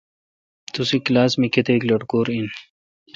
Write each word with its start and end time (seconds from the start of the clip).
توسی 0.73 0.97
کلاس 1.05 1.31
مہ 1.39 1.47
کتیک 1.53 1.81
لٹکور 1.89 2.27
این۔ 2.33 2.47